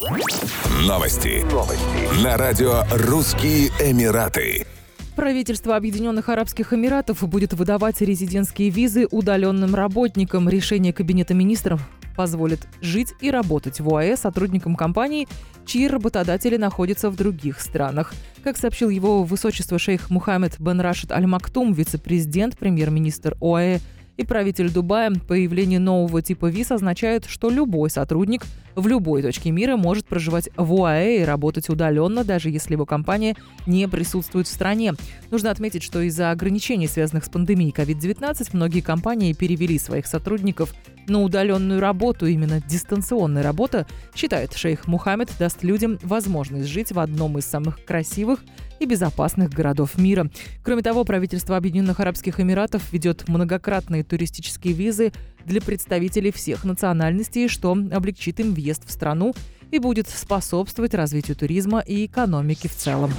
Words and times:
Новости. 0.00 1.44
Новости. 1.52 2.24
На 2.24 2.38
радио 2.38 2.84
«Русские 2.90 3.68
Эмираты». 3.78 4.66
Правительство 5.14 5.76
Объединенных 5.76 6.30
Арабских 6.30 6.72
Эмиратов 6.72 7.22
будет 7.28 7.52
выдавать 7.52 8.00
резидентские 8.00 8.70
визы 8.70 9.06
удаленным 9.10 9.74
работникам. 9.74 10.48
Решение 10.48 10.94
Кабинета 10.94 11.34
министров 11.34 11.86
позволит 12.16 12.66
жить 12.80 13.12
и 13.20 13.30
работать 13.30 13.80
в 13.80 13.94
ОАЭ 13.94 14.16
сотрудникам 14.16 14.74
компаний, 14.74 15.28
чьи 15.66 15.86
работодатели 15.86 16.56
находятся 16.56 17.10
в 17.10 17.16
других 17.16 17.60
странах. 17.60 18.14
Как 18.42 18.56
сообщил 18.56 18.88
его 18.88 19.22
высочество 19.22 19.78
шейх 19.78 20.08
Мухаммед 20.08 20.58
бен 20.58 20.80
Рашид 20.80 21.12
Аль-Мактум, 21.12 21.74
вице-президент, 21.74 22.56
премьер-министр 22.56 23.36
ОАЭ 23.42 23.80
и 24.16 24.24
правитель 24.24 24.70
Дубая, 24.70 25.10
появление 25.28 25.78
нового 25.78 26.22
типа 26.22 26.46
виз 26.46 26.70
означает, 26.70 27.24
что 27.24 27.50
любой 27.50 27.90
сотрудник 27.90 28.44
в 28.74 28.86
любой 28.86 29.22
точке 29.22 29.50
мира 29.50 29.76
может 29.76 30.06
проживать 30.06 30.50
в 30.56 30.74
УАЭ 30.74 31.22
и 31.22 31.24
работать 31.24 31.68
удаленно, 31.68 32.24
даже 32.24 32.50
если 32.50 32.74
его 32.74 32.86
компания 32.86 33.36
не 33.66 33.88
присутствует 33.88 34.46
в 34.46 34.52
стране. 34.52 34.94
Нужно 35.30 35.50
отметить, 35.50 35.82
что 35.82 36.00
из-за 36.02 36.30
ограничений, 36.30 36.86
связанных 36.86 37.24
с 37.24 37.28
пандемией 37.28 37.72
COVID-19, 37.72 38.50
многие 38.52 38.80
компании 38.80 39.32
перевели 39.32 39.78
своих 39.78 40.06
сотрудников 40.06 40.74
на 41.08 41.22
удаленную 41.22 41.80
работу. 41.80 42.26
Именно 42.26 42.60
дистанционная 42.60 43.42
работа, 43.42 43.86
считает 44.14 44.54
шейх 44.54 44.86
Мухаммед, 44.86 45.30
даст 45.38 45.62
людям 45.62 45.98
возможность 46.02 46.68
жить 46.68 46.92
в 46.92 46.98
одном 46.98 47.38
из 47.38 47.46
самых 47.46 47.84
красивых 47.84 48.40
и 48.80 48.86
безопасных 48.86 49.50
городов 49.50 49.96
мира. 49.98 50.28
Кроме 50.64 50.82
того, 50.82 51.04
правительство 51.04 51.56
Объединенных 51.56 52.00
Арабских 52.00 52.40
Эмиратов 52.40 52.92
ведет 52.92 53.28
многократные 53.28 54.02
туристические 54.02 54.74
визы 54.74 55.12
для 55.44 55.60
представителей 55.60 56.32
всех 56.32 56.64
национальностей, 56.64 57.46
что 57.46 57.72
облегчит 57.72 58.40
им 58.40 58.54
въезд 58.54 58.88
в 58.88 58.90
страну 58.90 59.34
и 59.70 59.78
будет 59.78 60.08
способствовать 60.08 60.94
развитию 60.94 61.36
туризма 61.36 61.80
и 61.80 62.06
экономики 62.06 62.66
в 62.66 62.74
целом. 62.74 63.12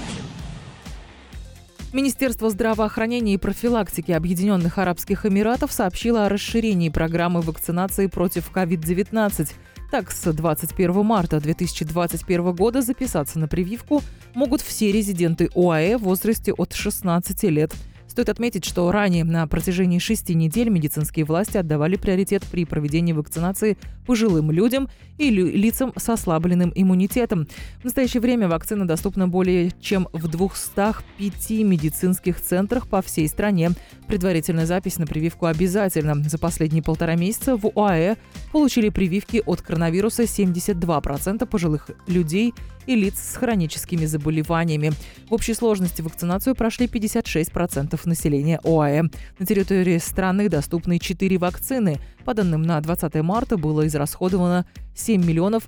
Министерство 1.94 2.50
здравоохранения 2.50 3.34
и 3.34 3.38
профилактики 3.38 4.14
Объединенных 4.14 4.78
Арабских 4.78 5.26
Эмиратов 5.26 5.74
сообщило 5.74 6.26
о 6.26 6.30
расширении 6.30 6.88
программы 6.88 7.42
вакцинации 7.42 8.08
против 8.08 8.50
COVID-19. 8.54 9.52
Так, 9.92 10.10
с 10.10 10.32
21 10.32 11.04
марта 11.04 11.42
2021 11.42 12.54
года 12.54 12.82
записаться 12.82 13.38
на 13.40 13.50
прививку 13.50 14.02
могут 14.34 14.62
все 14.62 14.90
резиденты 14.90 15.50
ОАЭ 15.54 15.98
в 15.98 16.04
возрасте 16.04 16.54
от 16.54 16.72
16 16.72 17.44
лет– 17.44 17.76
Стоит 18.12 18.28
отметить, 18.28 18.66
что 18.66 18.92
ранее 18.92 19.24
на 19.24 19.48
протяжении 19.48 19.98
шести 19.98 20.36
недель 20.36 20.68
медицинские 20.68 21.24
власти 21.24 21.56
отдавали 21.56 21.96
приоритет 21.96 22.44
при 22.52 22.66
проведении 22.66 23.14
вакцинации 23.14 23.78
пожилым 24.06 24.52
людям 24.52 24.90
и 25.18 25.30
лицам 25.30 25.94
с 25.96 26.10
ослабленным 26.10 26.74
иммунитетом. 26.76 27.48
В 27.80 27.86
настоящее 27.86 28.20
время 28.20 28.50
вакцина 28.50 28.86
доступна 28.86 29.30
более 29.30 29.72
чем 29.80 30.10
в 30.12 30.28
205 30.28 31.52
медицинских 31.64 32.42
центрах 32.42 32.90
по 32.90 33.02
всей 33.02 33.30
стране. 33.30 33.72
Предварительная 34.08 34.66
запись 34.66 34.98
на 34.98 35.08
прививку 35.08 35.46
обязательно. 35.46 36.22
За 36.28 36.38
последние 36.38 36.84
полтора 36.84 37.16
месяца 37.16 37.56
в 37.56 37.66
ОАЭ 37.78 38.18
получили 38.52 38.90
прививки 38.90 39.42
от 39.46 39.62
коронавируса 39.62 40.24
72% 40.24 41.46
пожилых 41.46 41.92
людей 42.08 42.54
и 42.88 42.96
лиц 42.96 43.16
с 43.20 43.36
хроническими 43.38 44.06
заболеваниями. 44.06 44.92
В 45.30 45.34
общей 45.34 45.54
сложности 45.54 46.02
вакцинацию 46.02 46.56
прошли 46.56 46.88
56% 46.88 48.01
населения 48.06 48.60
ОАЭ. 48.64 49.04
На 49.40 49.46
территории 49.46 49.98
страны 49.98 50.50
доступны 50.50 51.00
4 51.00 51.38
вакцины. 51.38 52.00
По 52.26 52.34
данным 52.34 52.64
на 52.64 52.82
20 52.82 53.16
марта 53.16 53.58
было 53.58 53.88
израсходовано 53.88 54.66
7 54.96 55.26
миллионов 55.26 55.64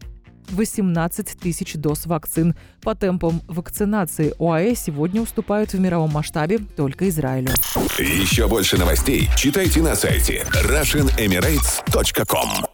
18 0.50 1.38
тысяч 1.40 1.76
доз 1.76 2.06
вакцин. 2.06 2.56
По 2.82 2.96
темпам 2.96 3.42
вакцинации 3.48 4.34
ОАЭ 4.40 4.76
сегодня 4.76 5.22
уступают 5.22 5.72
в 5.74 5.80
мировом 5.80 6.12
масштабе 6.12 6.60
только 6.60 7.10
Израилю. 7.10 7.50
Еще 7.98 8.48
больше 8.48 8.78
новостей 8.78 9.28
читайте 9.36 9.82
на 9.82 9.96
сайте 9.96 10.46
RussianEmirates.com 10.64 12.73